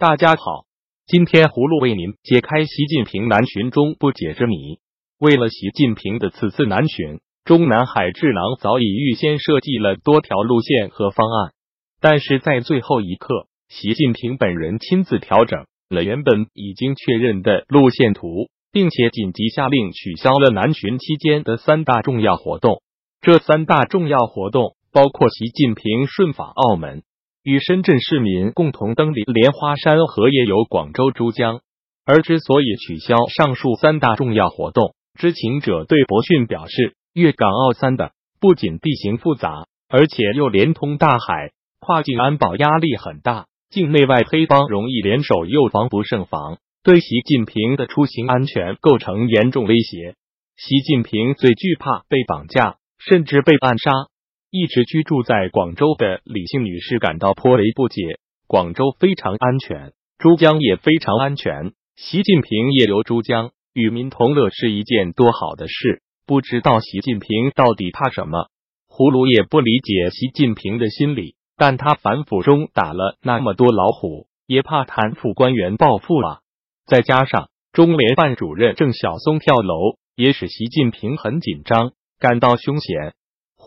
[0.00, 0.62] 大家好，
[1.08, 4.78] 今天葫芦为您解开习近平南巡中不解之谜。
[5.18, 11.52] 为了习近平的此次南巡，中南海智囊早已预先设计了多条路线和方案，
[12.00, 22.82] 但是在最后一刻，习近平本人亲自调整了原本已经确认的路线图，并且紧急下令取消了南巡期间的三大重要活动。
[23.20, 27.02] 这三大重要活动包括习近平顺访澳门。
[27.48, 31.60] 与深圳市民共同登临莲花山和夜游广州、珠江。
[32.04, 50.16] 而之所以取消上述三大重要活动，知情者对博讯表示，粤港澳三的不仅地形复杂，而且又连通大海，跨境安保压力很大，境内外黑帮容易联手，又防不胜防，对习近平的出行安全构成严重威胁。
[50.58, 53.90] 习近平最惧怕被绑架，甚至被暗杀。
[54.50, 58.18] 一直居住在广州的李姓女士感到颇为不解。
[58.46, 61.72] 广州非常安全，珠江也非常安全。
[61.96, 66.00] 习近平夜游珠江，与民同乐是一件多好的事。
[66.26, 68.48] 不知道习近平到底怕什么？
[68.88, 76.38] 葫芦也不理解习近平的心理，但他反腐中打了那么多老虎，也怕贪腐官员报复啊。
[76.86, 83.12] 再加上中联办主任郑晓松跳楼，也使习近平很紧张，感到凶险。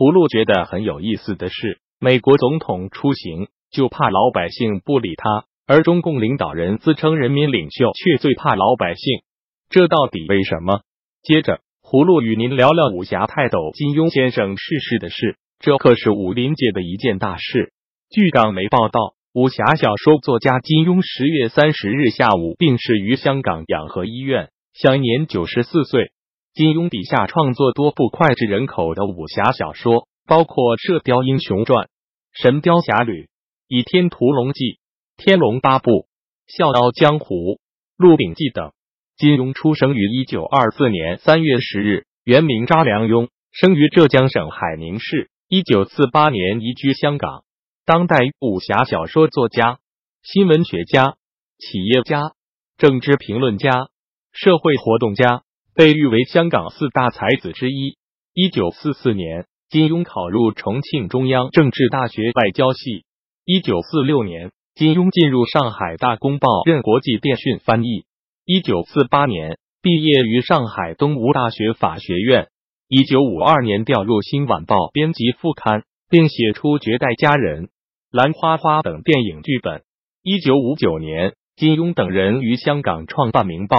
[0.00, 9.20] 葫芦觉得很有意思的是，美国总统出行就怕老百姓不理他，而中共领导人自称人民领袖却最怕老百姓，
[9.68, 10.80] 这到底为什么？
[11.22, 17.74] 接着，葫芦与您聊聊武侠泰斗金庸先生逝世的事，这可是武林界的一件大事。
[18.08, 26.10] 据港媒报道，武侠小说作家金庸十月三十日下午病逝于香港养和医院，享年九十四岁。
[26.52, 31.84] 金庸笔下创作多部脍炙人口的武侠小说，包括《射雕英雄传》
[32.32, 33.12] 《神雕侠侣》
[33.68, 34.64] 《倚天屠龙记》
[35.16, 35.90] 《天龙八部》
[36.48, 37.34] 《笑傲江湖》
[37.96, 38.72] 《鹿鼎记》等。
[39.16, 45.30] 金庸出生于一九二四年三月十日，原名查良镛，生于浙江省海宁市。
[45.46, 47.44] 一九四八年移居香港。
[47.84, 49.78] 当代武侠小说作家、
[50.22, 51.16] 新闻学家、
[51.58, 52.32] 企业家、
[52.76, 53.88] 政治评论家、
[54.32, 55.42] 社会活动家。
[55.80, 57.96] 被誉为香港四大才子之一。
[58.34, 63.06] 一九四四年，金庸考入重庆中央政治大学外交系。
[63.46, 68.04] 一九四六年，金庸进入上海大公报任国际电讯翻译。
[68.44, 72.48] 一九四八年，毕业于上海东吴大学法学院。
[72.86, 77.62] 一九五二年，调入新晚报编辑副刊，并写出《绝代佳人》
[78.10, 79.80] 《兰花花》等电影剧本。
[80.22, 83.78] 一九五九年，金庸等人于香港创办《明报》。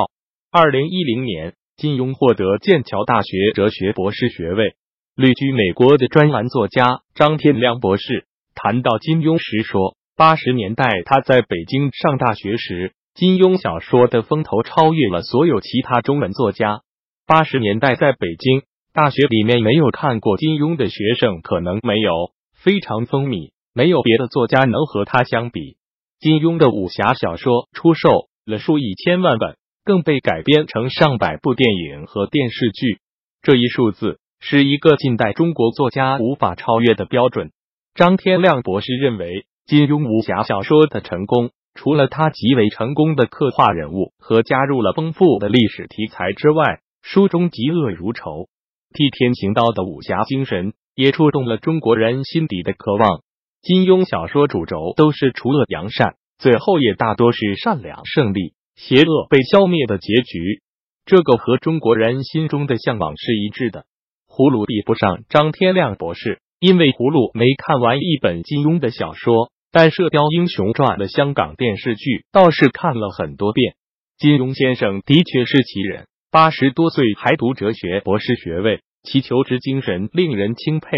[0.49, 1.53] 二零一零年。
[1.77, 4.75] 金庸获得剑桥大学哲学博士学位。
[5.15, 16.81] 旅居美国的专栏作家张天亮博士谈到金庸时说：“八十年代他在北京上大学时，金庸小说的风头超越了所有其他中文作家。
[17.27, 25.77] 八十年代在北京大学里面没有看过金庸的学生可能没有，非常风靡，没有别的作家能和他相比。
[26.19, 32.99] 金庸的武侠小说出售了数以千万本。”更被改编成上百部电影和电视剧，
[33.41, 37.51] 这一数字是一个近代中国作家无法超越的标准。
[37.95, 48.47] 张天亮博士认为，金庸武侠小说的成功，除了他极为成功的刻画人物和加入了丰富的历史题材之外，书中嫉恶如仇、
[48.93, 53.21] 替天行道的武侠精神，也触动了中国人心底的渴望。
[53.61, 58.53] 金庸小说主轴都是除恶扬善，最后也大多是善良胜利。
[58.75, 60.61] 邪恶被消灭的结局，
[61.05, 63.85] 这个和中国人心中的向往是一致的。
[64.27, 73.75] 葫芦比不上张天亮博士，因为葫芦没看完一本金庸的小说，但《射雕英雄传》的香港电视剧倒是看了很多遍。
[74.17, 80.89] 金庸先生的确是奇人，八十多岁还读哲学博士学位，其求知精神令人钦佩。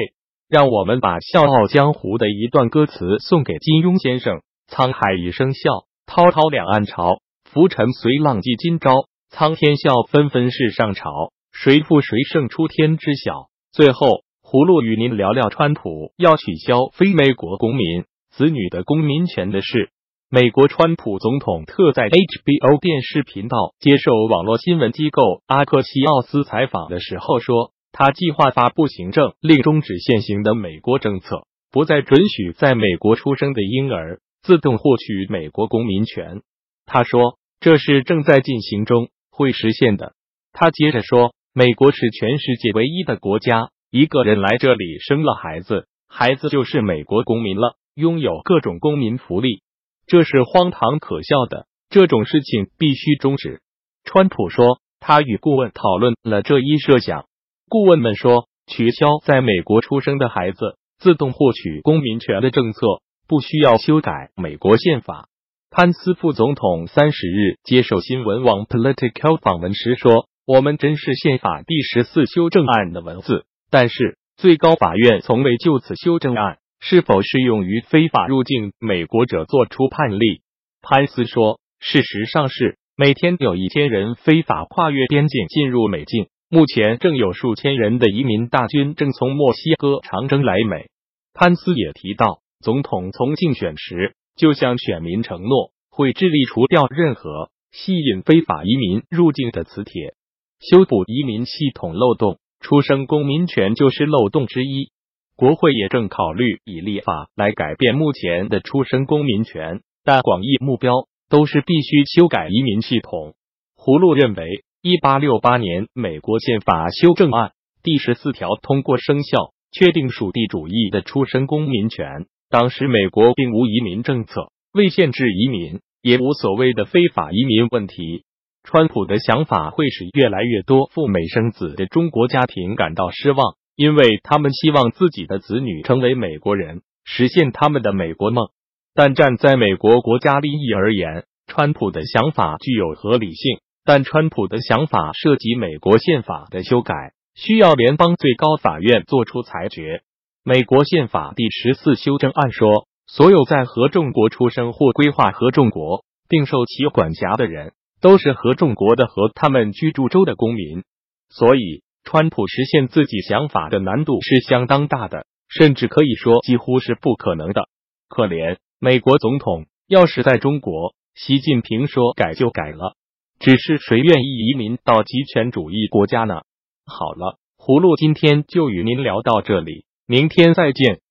[0.49, 7.22] 让我们把《笑傲江湖》的一段歌词送给金庸先生：沧海一声笑，滔滔两岸潮。
[7.53, 11.11] 浮沉随浪迹今朝，苍天笑，纷纷是上朝。
[11.51, 13.45] 谁负谁胜，出天知晓。
[13.71, 19.91] 最后，葫芦与您聊聊川普要取消非美国公民子女的公民权的事。
[20.31, 36.41] 美国川普总统特在 HBO 电视频道接受网络新闻机构阿克西奥斯采访的时候说，他计划发布行政令，终止现行的美国政策，不再准许在美国出生的婴儿自动获取美国公民权。
[36.87, 37.37] 他说。
[37.63, 40.11] 这是正在进行中，会实现的。
[40.51, 49.61] 他接着说：“美国是全世界唯一的国家，一个人来这里生了孩子，孩子就是美国公民了，拥有各种公民福利。
[50.07, 51.65] 这是荒唐可笑的。
[51.89, 53.61] 这种事情必须终止。
[54.03, 57.27] 川普说，他与顾问讨论了这一设想。
[57.69, 62.81] 顾问们说，取消在美国出生的孩子自动获取公民权的政策，
[63.25, 65.29] 不需要修改美国宪法。
[65.75, 80.41] 潘斯副总统三十日接受新闻网 Political 访问时说：“我们真是宪法第十四修正案的文字，但是最高法院从未就此修正案是否适用于非法入境美国者作出判例。”
[80.83, 81.59] 潘斯说。
[81.79, 86.27] 事实上是，每天有一千人非法跨越边境进入美境。
[86.49, 90.85] 目前正有数千人的移民大军正从墨西哥长征来美。
[91.33, 100.15] 潘斯也提到，总统从竞选时就向选民承诺，会致力除掉任何吸引非法移民入境的磁铁，
[100.59, 102.37] 修补移民系统漏洞。
[102.59, 104.91] 出生公民权就是漏洞之一。
[105.35, 111.07] 国会也正考虑以立法来改变目前的出生公民权，但广义目标。
[111.29, 113.33] 都是必须修改移民系统。
[113.75, 122.27] 葫芦认为，一八六八年美国宪法修正案第十四条通过生效，确定属地主义的出生公民权。
[122.53, 128.25] 当时美国并无移民政策，未限制移民，也无所谓的非法移民问题。
[128.63, 138.45] 川普的想法会使越来越多赴美生子的中国家庭感到失望，因为他们希望自己的子女成为美国人，实现他们的美国梦。
[138.93, 143.61] 但站在美国国家利益而言，川普的想法具有合理性。
[143.83, 146.93] 但川普的想法涉及美国宪法的修改，
[147.33, 150.03] 需要联邦最高法院作出裁决。
[150.45, 160.83] 美国宪法第十四修正案说，所有在合众国出生或规划合众国并受其管辖的人，都是合众国的和他们居住州的公民。
[161.29, 167.69] 所以，川普实现自己想法的难度是相当大的，甚至可以说几乎是不可能的。
[168.09, 168.57] 可怜。
[168.79, 172.97] 美国总统要是在中国，习近平说改就改了。
[173.39, 176.41] 只是谁愿意移民到极权主义国家呢？
[176.85, 181.02] 好了，葫芦今天就与您聊到这里，明天再见。